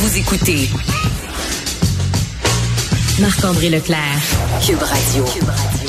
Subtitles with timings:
[0.00, 0.70] Vous écoutez
[3.18, 4.22] Marc-André Leclerc,
[4.64, 5.87] Cube Radio.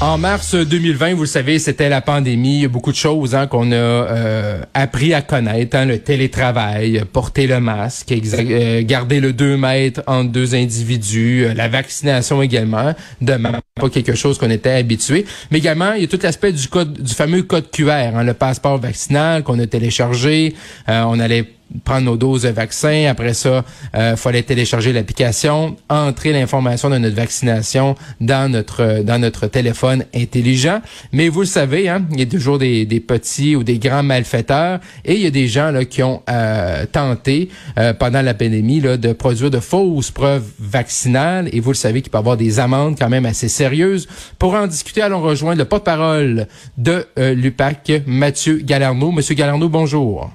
[0.00, 2.58] En mars 2020, vous le savez, c'était la pandémie.
[2.58, 5.76] Il y a beaucoup de choses hein, qu'on a euh, appris à connaître.
[5.76, 11.54] Hein, le télétravail, porter le masque, euh, garder le 2 mètres entre deux individus, euh,
[11.54, 12.94] la vaccination également.
[13.20, 15.26] Demain, pas quelque chose qu'on était habitué.
[15.50, 16.68] Mais également, il y a tout l'aspect du
[17.14, 20.54] fameux code QR, hein, le passeport vaccinal qu'on a téléchargé.
[20.86, 23.06] on allait prendre nos doses de vaccin.
[23.08, 29.18] Après ça, il euh, fallait télécharger l'application, entrer l'information de notre vaccination dans notre dans
[29.18, 30.80] notre téléphone intelligent.
[31.12, 34.02] Mais vous le savez, hein, il y a toujours des, des petits ou des grands
[34.02, 38.34] malfaiteurs et il y a des gens là qui ont euh, tenté euh, pendant la
[38.34, 41.48] pandémie là, de produire de fausses preuves vaccinales.
[41.52, 44.08] Et vous le savez qu'il peut y avoir des amendes quand même assez sérieuses.
[44.38, 49.10] Pour en discuter, allons rejoindre le porte-parole de l'UPAC, Mathieu Galarno.
[49.10, 50.30] Monsieur Galarno, bonjour.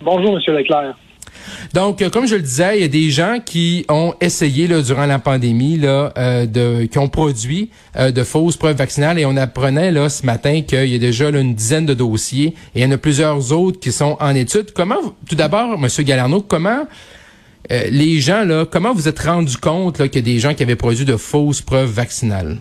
[0.00, 0.54] Bonjour, M.
[0.54, 0.94] Leclerc.
[1.72, 4.80] Donc, euh, comme je le disais, il y a des gens qui ont essayé là,
[4.82, 9.26] durant la pandémie, là, euh, de, qui ont produit euh, de fausses preuves vaccinales et
[9.26, 12.82] on apprenait là ce matin qu'il y a déjà une dizaine de dossiers et il
[12.82, 14.72] y en a plusieurs autres qui sont en étude.
[14.72, 14.96] Comment,
[15.28, 15.88] tout d'abord, M.
[16.04, 16.86] Galarno, comment
[17.68, 20.76] les gens là, comment vous êtes rendu compte qu'il y a des gens qui avaient
[20.76, 22.58] produit de fausses preuves vaccinales?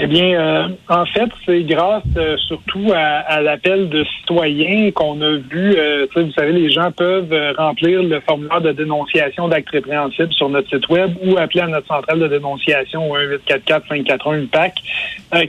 [0.00, 5.32] Eh bien, euh, en fait, c'est grâce euh, surtout à, l'appel de citoyens qu'on a
[5.38, 5.74] vu.
[5.76, 10.68] Euh, vous savez, les gens peuvent remplir le formulaire de dénonciation d'actes répréhensibles sur notre
[10.68, 14.74] site web ou appeler à notre centrale de dénonciation au 1-844-541 UPAC,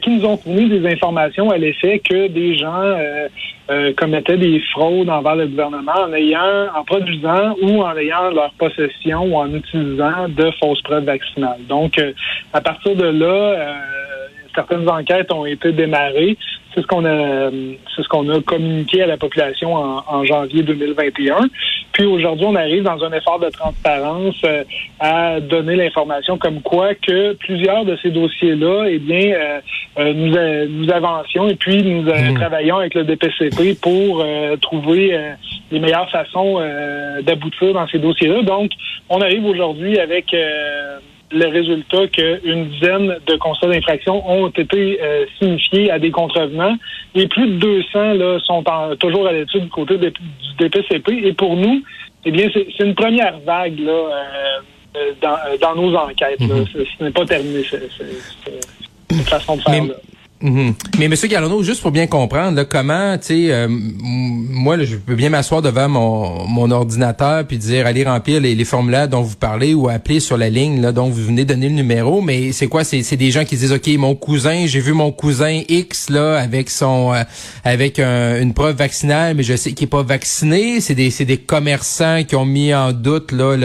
[0.02, 2.96] qui nous ont fourni des informations à l'effet que des gens
[3.98, 9.22] commettaient des fraudes envers le gouvernement en ayant, en produisant ou en ayant leur possession
[9.26, 11.60] ou en utilisant de fausses preuves vaccinales.
[11.68, 12.02] Donc,
[12.54, 13.76] à partir de là,
[14.56, 16.38] certaines enquêtes ont été démarrées.
[16.74, 17.50] C'est ce qu'on a,
[17.96, 21.50] c'est ce qu'on a communiqué à la population en, janvier 2021.
[21.94, 24.64] Puis aujourd'hui, on arrive dans un effort de transparence euh,
[25.00, 29.60] à donner l'information comme quoi que plusieurs de ces dossiers-là, eh bien, euh,
[29.98, 32.36] euh, nous, nous avancions et puis nous mmh.
[32.36, 34.24] travaillons avec le DPCP pour
[34.62, 35.18] trouver
[35.72, 36.60] les meilleures façons
[37.24, 38.44] d'aboutir dans ces dossiers-là.
[38.44, 38.72] Donc,
[39.10, 40.34] on arrive aujourd'hui avec
[41.32, 46.76] le résultat qu'une dizaine de constats d'infraction ont été euh, signifiés à des contrevenants
[47.16, 48.64] et plus de 200 là, sont
[49.00, 50.12] toujours à l'étude du côté du
[50.58, 51.12] DPCP.
[51.24, 51.84] Et pour nous,
[52.26, 54.60] eh bien, c'est une première vague là, euh,
[54.98, 56.40] euh, dans, nos enquêtes.
[56.40, 56.86] Mm-hmm.
[56.98, 59.86] Ce n'est pas terminé, cette façon de faire.
[59.86, 59.94] Là.
[60.42, 60.74] Mhm.
[60.98, 65.16] Mais Monsieur Galano, juste pour bien comprendre, là, comment, tu sais, euh, moi, je peux
[65.16, 69.36] bien m'asseoir devant mon, mon ordinateur puis dire allez remplir les, les, formulaires dont vous
[69.36, 72.22] parlez ou appeler sur la ligne là dont vous venez donner le numéro.
[72.22, 72.86] Mais c'est quoi?
[72.86, 76.70] C'est des gens qui disent ok, mon cousin, j'ai vu mon cousin X là avec
[76.70, 77.24] son euh,
[77.66, 80.80] avec une preuve vaccinale, mais je sais qu'il est pas vacciné.
[80.80, 83.58] C'est des c'est des commerçants qui ont mis en doute là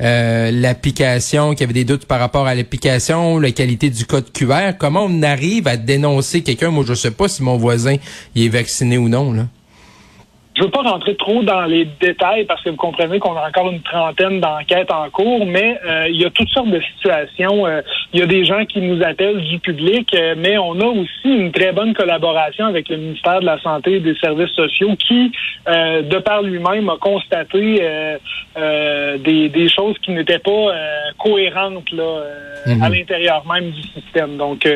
[0.00, 4.72] euh, l'application, qui avaient des doutes par rapport à l'application, la qualité du code QR.
[4.78, 6.70] Comment on arrive à dénoncer sait quelqu'un.
[6.70, 7.96] Moi, je sais pas si mon voisin
[8.34, 9.32] il est vacciné ou non.
[9.32, 9.44] Là.
[10.56, 13.70] Je veux pas rentrer trop dans les détails parce que vous comprenez qu'on a encore
[13.70, 17.66] une trentaine d'enquêtes en cours, mais euh, il y a toutes sortes de situations.
[17.66, 17.82] Euh,
[18.14, 21.28] il y a des gens qui nous appellent du public, euh, mais on a aussi
[21.28, 25.30] une très bonne collaboration avec le ministère de la Santé et des Services sociaux qui,
[25.66, 27.82] de par lui-même, a constaté
[28.56, 30.72] des, des, choses qui n'étaient pas
[31.18, 32.22] cohérentes là,
[32.66, 32.82] mhm.
[32.82, 34.36] à l'intérieur même du système.
[34.38, 34.66] Donc,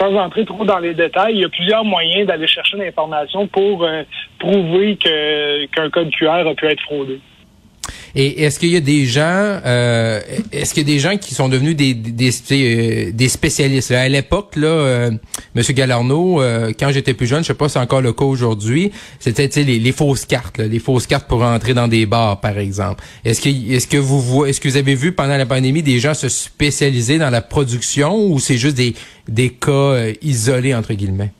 [0.00, 3.86] sans entrer trop dans les détails, il y a plusieurs moyens d'aller chercher l'information pour
[4.38, 7.20] prouver que qu'un code QR a pu être fraudé.
[8.14, 10.20] Et est-ce qu'il y a des gens, euh,
[10.52, 13.92] est-ce qu'il y a des gens qui sont devenus des des, euh, des spécialistes?
[13.92, 15.10] À l'époque, là, euh,
[15.54, 16.42] Monsieur Galarno,
[16.78, 19.78] quand j'étais plus jeune, je sais pas si c'est encore le cas aujourd'hui, c'était les,
[19.78, 23.04] les fausses cartes, les fausses cartes pour entrer dans des bars, par exemple.
[23.24, 26.14] Est-ce que est-ce que vous est-ce que vous avez vu pendant la pandémie des gens
[26.14, 28.94] se spécialiser dans la production ou c'est juste des
[29.28, 31.32] des cas isolés entre guillemets?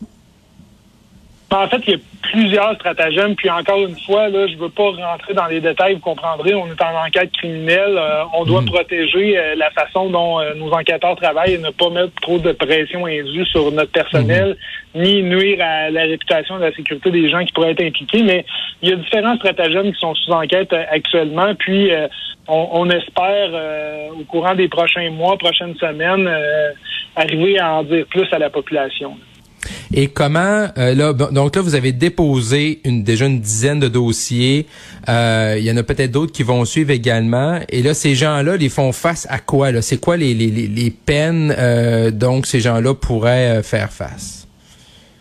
[1.51, 1.99] En fait, il y a
[2.31, 3.35] plusieurs stratagèmes.
[3.35, 5.95] Puis encore une fois, là, je veux pas rentrer dans les détails.
[5.95, 7.97] Vous comprendrez, on est en enquête criminelle.
[7.97, 8.67] Euh, on doit mm.
[8.67, 12.53] protéger euh, la façon dont euh, nos enquêteurs travaillent et ne pas mettre trop de
[12.53, 14.57] pression indue sur notre personnel,
[14.95, 15.03] mm.
[15.03, 18.23] ni nuire à la réputation et la sécurité des gens qui pourraient être impliqués.
[18.23, 18.45] Mais
[18.83, 21.55] il y a différents stratagèmes qui sont sous enquête actuellement.
[21.57, 21.91] Puis
[22.49, 23.51] on, on, espère,
[24.19, 26.31] au courant des prochains mois, prochaines semaines,
[27.17, 29.17] arriver à en dire plus à la population.
[29.93, 34.67] Et comment euh, là donc là vous avez déposé une déjà une dizaine de dossiers.
[35.09, 37.59] Euh, il y en a peut-être d'autres qui vont suivre également.
[37.69, 39.83] Et là ces gens-là, ils font face à quoi là?
[39.83, 44.47] C'est quoi les, les, les peines euh, donc ces gens-là pourraient faire face?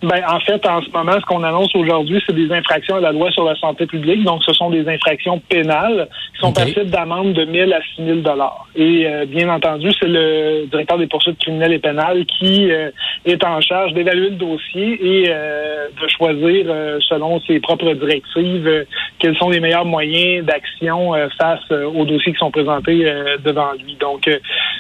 [0.02, 3.12] Ben, en fait, en ce moment, ce qu'on annonce aujourd'hui, c'est des infractions à la
[3.12, 4.24] loi sur la santé publique.
[4.24, 8.66] Donc, ce sont des infractions pénales qui sont passibles d'amende de 1000 à 6000 dollars.
[8.76, 12.92] Et euh, bien entendu, c'est le directeur des poursuites criminelles et pénales qui euh,
[13.26, 16.68] est en charge d'évaluer le dossier et euh, de choisir,
[17.10, 18.86] selon ses propres directives,
[19.20, 23.06] quels sont les meilleurs moyens d'action face aux dossiers qui sont présentés
[23.44, 23.96] devant lui.
[24.00, 24.30] Donc,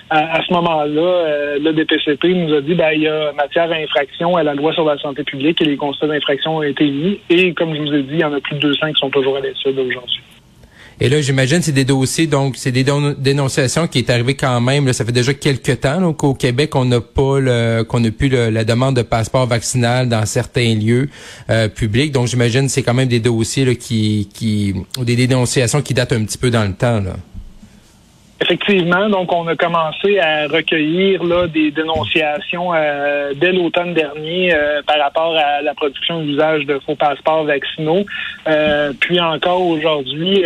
[0.09, 4.35] à, ce moment-là, le DPCP nous a dit, ben, il y a matière à infraction
[4.35, 7.19] à la loi sur la santé publique et les constats d'infraction ont été mis.
[7.29, 9.09] Et comme je vous ai dit, il y en a plus de 200 qui sont
[9.09, 10.21] toujours à l'étude aujourd'hui.
[11.01, 12.85] Et là, j'imagine, c'est des dossiers, donc c'est des
[13.17, 14.91] dénonciations qui est arrivé quand même.
[14.91, 18.65] ça fait déjà quelques temps qu'au Québec, on n'a pas le, qu'on n'a plus la
[18.65, 21.09] demande de passeport vaccinal dans certains lieux
[21.49, 22.11] euh, publics.
[22.11, 26.13] Donc, j'imagine, c'est quand même des dossiers là, qui, qui, ou des dénonciations qui datent
[26.13, 26.99] un petit peu dans le temps.
[26.99, 27.15] Là.
[28.41, 34.81] Effectivement, donc on a commencé à recueillir là, des dénonciations euh, dès l'automne dernier euh,
[34.87, 38.05] par rapport à la production et l'usage de faux passeports vaccinaux.
[38.47, 40.45] Euh, puis encore aujourd'hui,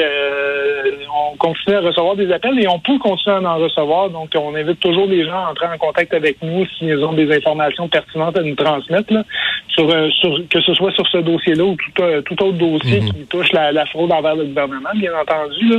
[1.15, 4.09] on continue à recevoir des appels et on peut continuer à en recevoir.
[4.09, 7.31] Donc on invite toujours les gens à entrer en contact avec nous s'ils ont des
[7.31, 9.23] informations pertinentes à nous transmettre, là,
[9.67, 13.13] sur, sur, que ce soit sur ce dossier-là ou tout, tout autre dossier mm-hmm.
[13.13, 15.69] qui touche la, la, fraude envers le gouvernement, bien entendu.
[15.69, 15.77] Là.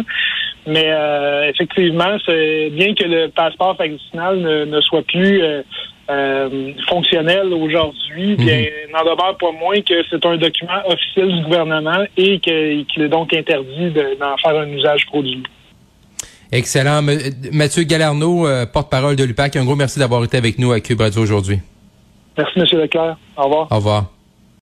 [0.67, 5.63] Mais euh, effectivement, c'est bien que le passeport vaccinal ne, soit plus euh,
[6.11, 8.37] euh, fonctionnel aujourd'hui, mhm.
[8.37, 13.09] bien n'en demeure pas moins que c'est un document officiel du gouvernement et qu'il est
[13.09, 15.43] donc interdit d'en faire un usage produit.
[16.53, 17.03] Excellent.
[17.53, 21.21] Mathieu Galarno, porte-parole de l'UPAC, un gros merci d'avoir été avec nous à Cube Radio
[21.21, 21.59] aujourd'hui.
[22.39, 22.81] Merci, M.
[22.81, 23.17] Leclerc.
[23.37, 23.69] Au revoir.
[23.71, 24.05] Au revoir.